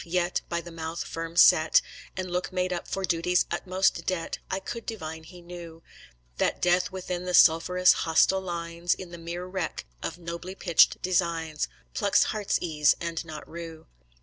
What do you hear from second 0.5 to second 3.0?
the mouth firm set, And look made up